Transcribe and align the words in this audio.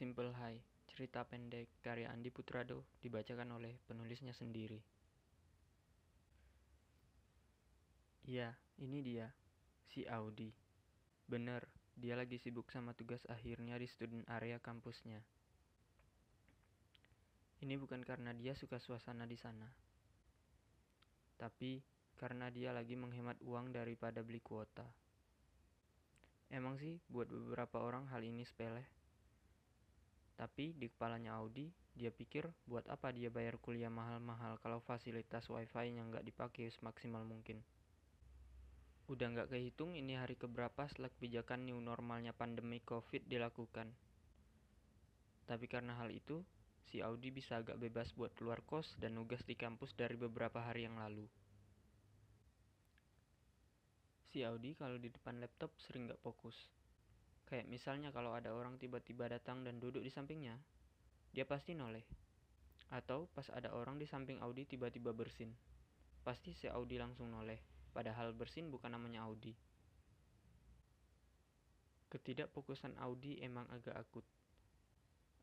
Simple 0.00 0.32
High, 0.32 0.56
cerita 0.88 1.28
pendek 1.28 1.68
karya 1.84 2.08
Andi 2.08 2.32
Putrado 2.32 2.88
dibacakan 3.04 3.60
oleh 3.60 3.76
penulisnya 3.84 4.32
sendiri. 4.32 4.80
Iya, 8.24 8.56
ini 8.80 9.04
dia, 9.04 9.28
si 9.92 10.08
Audi. 10.08 10.56
Bener, 11.28 11.68
dia 11.92 12.16
lagi 12.16 12.40
sibuk 12.40 12.72
sama 12.72 12.96
tugas 12.96 13.28
akhirnya 13.28 13.76
di 13.76 13.84
student 13.84 14.24
area 14.32 14.56
kampusnya. 14.56 15.20
Ini 17.60 17.76
bukan 17.76 18.00
karena 18.00 18.32
dia 18.32 18.56
suka 18.56 18.80
suasana 18.80 19.28
di 19.28 19.36
sana, 19.36 19.68
tapi 21.36 21.84
karena 22.16 22.48
dia 22.48 22.72
lagi 22.72 22.96
menghemat 22.96 23.36
uang 23.44 23.76
daripada 23.76 24.24
beli 24.24 24.40
kuota. 24.40 24.88
Emang 26.48 26.80
sih, 26.80 26.96
buat 27.12 27.28
beberapa 27.28 27.84
orang 27.84 28.08
hal 28.08 28.24
ini 28.24 28.48
sepele. 28.48 28.99
Tapi 30.40 30.72
di 30.72 30.88
kepalanya 30.88 31.36
Audi, 31.36 31.68
dia 31.92 32.08
pikir 32.08 32.48
buat 32.64 32.88
apa 32.88 33.12
dia 33.12 33.28
bayar 33.28 33.60
kuliah 33.60 33.92
mahal-mahal 33.92 34.56
kalau 34.64 34.80
fasilitas 34.80 35.44
wifi-nya 35.52 36.00
nggak 36.00 36.24
dipakai 36.24 36.72
semaksimal 36.72 37.28
mungkin. 37.28 37.60
Udah 39.04 39.28
nggak 39.36 39.52
kehitung 39.52 39.92
ini 39.92 40.16
hari 40.16 40.40
keberapa 40.40 40.88
setelah 40.88 41.12
kebijakan 41.12 41.68
new 41.68 41.76
normalnya 41.76 42.32
pandemi 42.32 42.80
COVID 42.80 43.28
dilakukan. 43.28 43.92
Tapi 45.44 45.66
karena 45.68 45.92
hal 46.00 46.08
itu, 46.08 46.40
si 46.88 47.04
Audi 47.04 47.28
bisa 47.28 47.60
agak 47.60 47.76
bebas 47.76 48.08
buat 48.16 48.32
keluar 48.32 48.64
kos 48.64 48.96
dan 48.96 49.20
nugas 49.20 49.44
di 49.44 49.60
kampus 49.60 49.92
dari 49.92 50.16
beberapa 50.16 50.64
hari 50.64 50.88
yang 50.88 50.96
lalu. 50.96 51.28
Si 54.32 54.40
Audi 54.40 54.72
kalau 54.72 54.96
di 54.96 55.12
depan 55.12 55.36
laptop 55.36 55.76
sering 55.84 56.08
nggak 56.08 56.22
fokus. 56.24 56.56
Kayak 57.50 57.66
misalnya 57.66 58.14
kalau 58.14 58.30
ada 58.30 58.54
orang 58.54 58.78
tiba-tiba 58.78 59.26
datang 59.26 59.66
dan 59.66 59.82
duduk 59.82 60.06
di 60.06 60.10
sampingnya, 60.14 60.54
dia 61.34 61.42
pasti 61.42 61.74
noleh. 61.74 62.06
Atau 62.94 63.26
pas 63.34 63.50
ada 63.50 63.74
orang 63.74 63.98
di 63.98 64.06
samping 64.06 64.38
Audi 64.38 64.70
tiba-tiba 64.70 65.10
bersin. 65.10 65.50
Pasti 66.22 66.54
si 66.54 66.70
Audi 66.70 66.94
langsung 66.94 67.26
noleh, 67.34 67.58
padahal 67.90 68.30
bersin 68.38 68.70
bukan 68.70 68.94
namanya 68.94 69.26
Audi. 69.26 69.50
Ketidakfokusan 72.14 72.94
Audi 73.02 73.42
emang 73.42 73.66
agak 73.74 73.98
akut. 73.98 74.26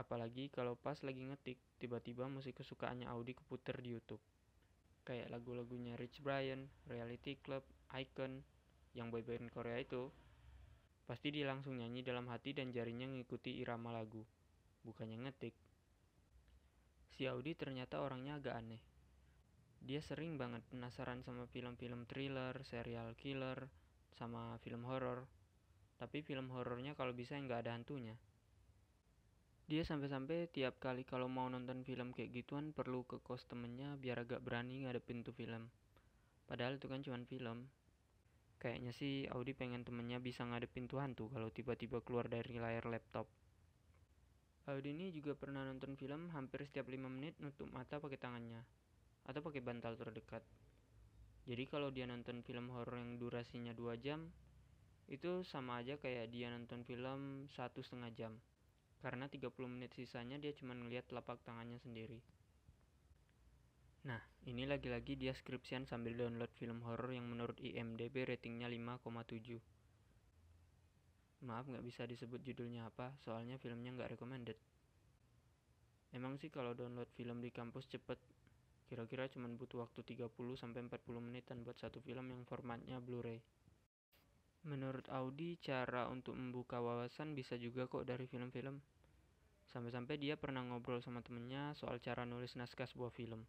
Apalagi 0.00 0.48
kalau 0.48 0.80
pas 0.80 0.96
lagi 1.04 1.20
ngetik, 1.20 1.60
tiba-tiba 1.76 2.24
musik 2.32 2.56
kesukaannya 2.64 3.04
Audi 3.12 3.36
keputer 3.36 3.76
di 3.76 3.92
YouTube. 3.92 4.24
Kayak 5.04 5.36
lagu-lagunya 5.36 6.00
Rich 6.00 6.24
Brian, 6.24 6.64
Reality 6.88 7.36
Club, 7.44 7.64
Icon, 7.92 8.40
yang 8.96 9.12
boyband 9.12 9.52
Korea 9.52 9.76
itu 9.80 10.08
Pasti 11.10 11.34
dia 11.34 11.50
langsung 11.50 11.74
nyanyi 11.74 12.06
dalam 12.06 12.30
hati 12.30 12.54
dan 12.54 12.70
jarinya 12.70 13.02
mengikuti 13.10 13.58
irama 13.58 13.90
lagu, 13.90 14.22
bukannya 14.86 15.26
ngetik. 15.26 15.58
Si 17.10 17.26
Audi 17.26 17.58
ternyata 17.58 17.98
orangnya 17.98 18.38
agak 18.38 18.54
aneh. 18.54 18.78
Dia 19.82 19.98
sering 20.06 20.38
banget 20.38 20.62
penasaran 20.70 21.26
sama 21.26 21.50
film-film 21.50 22.06
thriller, 22.06 22.54
serial 22.62 23.18
killer, 23.18 23.66
sama 24.14 24.54
film 24.62 24.86
horor. 24.86 25.26
Tapi 25.98 26.22
film 26.22 26.46
horornya 26.54 26.94
kalau 26.94 27.10
bisa 27.10 27.34
nggak 27.34 27.66
ada 27.66 27.74
hantunya. 27.74 28.14
Dia 29.66 29.82
sampai-sampai 29.82 30.46
tiap 30.46 30.78
kali 30.78 31.02
kalau 31.02 31.26
mau 31.26 31.50
nonton 31.50 31.82
film 31.82 32.14
kayak 32.14 32.30
gituan 32.38 32.70
perlu 32.70 33.02
ke 33.02 33.18
kos 33.18 33.50
temennya 33.50 33.98
biar 33.98 34.22
agak 34.22 34.46
berani 34.46 34.86
ngadepin 34.86 35.26
tuh 35.26 35.34
film. 35.34 35.74
Padahal 36.46 36.78
itu 36.78 36.86
kan 36.86 37.02
cuma 37.02 37.18
film, 37.26 37.66
Kayaknya 38.60 38.92
sih 38.92 39.24
Audi 39.32 39.56
pengen 39.56 39.88
temennya 39.88 40.20
bisa 40.20 40.44
ngadepin 40.44 40.84
Tuhan 40.84 41.16
tuh 41.16 41.32
kalau 41.32 41.48
tiba-tiba 41.48 42.04
keluar 42.04 42.28
dari 42.28 42.60
layar 42.60 42.84
laptop. 42.92 43.24
Audi 44.68 44.92
ini 44.92 45.08
juga 45.16 45.32
pernah 45.32 45.64
nonton 45.64 45.96
film 45.96 46.28
hampir 46.36 46.68
setiap 46.68 46.84
5 46.92 47.00
menit 47.08 47.40
nutup 47.40 47.72
mata 47.72 47.96
pakai 47.96 48.20
tangannya 48.20 48.60
atau 49.24 49.40
pakai 49.40 49.64
bantal 49.64 49.96
terdekat. 49.96 50.44
Jadi 51.48 51.64
kalau 51.72 51.88
dia 51.88 52.04
nonton 52.04 52.44
film 52.44 52.68
horor 52.76 53.00
yang 53.00 53.16
durasinya 53.16 53.72
2 53.72 53.96
jam, 53.96 54.28
itu 55.08 55.40
sama 55.42 55.80
aja 55.80 55.96
kayak 55.96 56.28
dia 56.28 56.52
nonton 56.52 56.84
film 56.84 57.48
satu 57.48 57.80
setengah 57.80 58.12
jam. 58.12 58.32
Karena 59.00 59.24
30 59.24 59.56
menit 59.72 59.96
sisanya 59.96 60.36
dia 60.36 60.52
cuma 60.52 60.76
ngeliat 60.76 61.08
telapak 61.08 61.40
tangannya 61.48 61.80
sendiri. 61.80 62.20
Nah, 64.00 64.20
ini 64.48 64.64
lagi-lagi 64.64 65.12
dia 65.12 65.36
skripsian 65.36 65.84
sambil 65.84 66.16
download 66.16 66.48
film 66.56 66.80
horor 66.88 67.12
yang 67.12 67.28
menurut 67.28 67.60
IMDb 67.60 68.24
ratingnya 68.24 68.64
5,7. 68.72 69.60
Maaf 71.44 71.68
nggak 71.68 71.84
bisa 71.84 72.08
disebut 72.08 72.40
judulnya 72.40 72.88
apa, 72.88 73.12
soalnya 73.20 73.60
filmnya 73.60 73.92
nggak 73.92 74.16
recommended. 74.16 74.56
Emang 76.16 76.40
sih 76.40 76.48
kalau 76.48 76.72
download 76.72 77.12
film 77.12 77.44
di 77.44 77.52
kampus 77.52 77.92
cepet, 77.92 78.16
kira-kira 78.88 79.28
cuma 79.28 79.52
butuh 79.52 79.84
waktu 79.84 80.00
30-40 80.02 80.90
menitan 81.20 81.60
buat 81.60 81.76
satu 81.76 82.00
film 82.00 82.32
yang 82.32 82.42
formatnya 82.48 82.98
Blu-ray. 83.04 83.44
Menurut 84.64 85.08
Audi, 85.08 85.56
cara 85.60 86.08
untuk 86.08 86.36
membuka 86.36 86.80
wawasan 86.80 87.32
bisa 87.32 87.56
juga 87.56 87.88
kok 87.88 88.04
dari 88.04 88.24
film-film. 88.28 88.80
Sampai-sampai 89.70 90.20
dia 90.20 90.36
pernah 90.36 90.60
ngobrol 90.66 91.00
sama 91.00 91.24
temennya 91.24 91.72
soal 91.78 92.02
cara 92.02 92.24
nulis 92.28 92.58
naskah 92.58 92.84
sebuah 92.84 93.14
film. 93.14 93.46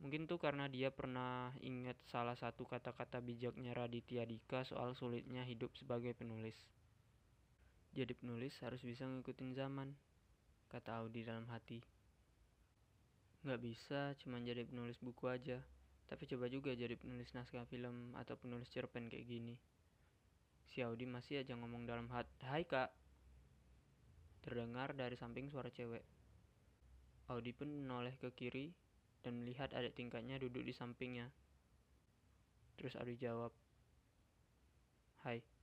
Mungkin 0.00 0.24
tuh 0.24 0.40
karena 0.40 0.64
dia 0.64 0.88
pernah 0.88 1.52
ingat 1.60 1.96
salah 2.08 2.32
satu 2.32 2.64
kata-kata 2.64 3.20
bijaknya 3.20 3.76
Raditya 3.76 4.24
Dika 4.24 4.64
soal 4.64 4.96
sulitnya 4.96 5.44
hidup 5.44 5.76
sebagai 5.76 6.16
penulis. 6.16 6.56
Jadi 7.92 8.16
penulis 8.16 8.56
harus 8.64 8.80
bisa 8.80 9.04
ngikutin 9.04 9.52
zaman, 9.52 9.92
kata 10.72 11.04
Audi 11.04 11.20
dalam 11.20 11.44
hati. 11.52 11.84
Nggak 13.44 13.60
bisa 13.60 14.16
cuma 14.24 14.40
jadi 14.40 14.64
penulis 14.64 14.96
buku 15.04 15.28
aja, 15.28 15.60
tapi 16.08 16.24
coba 16.24 16.48
juga 16.48 16.72
jadi 16.72 16.96
penulis 16.96 17.36
naskah 17.36 17.68
film 17.68 18.16
atau 18.16 18.40
penulis 18.40 18.72
cerpen 18.72 19.12
kayak 19.12 19.28
gini. 19.28 19.60
Si 20.64 20.80
Audi 20.80 21.04
masih 21.04 21.44
aja 21.44 21.52
ngomong 21.60 21.84
dalam 21.84 22.08
hati, 22.08 22.40
Hai 22.48 22.64
kak. 22.64 22.88
Terdengar 24.40 24.96
dari 24.96 25.20
samping 25.20 25.52
suara 25.52 25.68
cewek. 25.68 26.00
Audi 27.28 27.52
pun 27.52 27.68
menoleh 27.68 28.16
ke 28.16 28.32
kiri 28.32 28.72
dan 29.20 29.40
melihat 29.40 29.72
adik 29.76 29.92
tingkatnya 29.96 30.40
duduk 30.40 30.64
di 30.64 30.72
sampingnya. 30.72 31.28
Terus 32.80 32.96
Adi 32.96 33.16
jawab, 33.20 33.52
Hai. 35.20 35.59